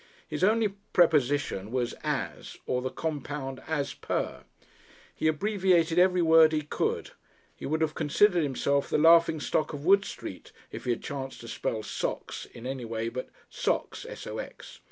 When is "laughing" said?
8.97-9.39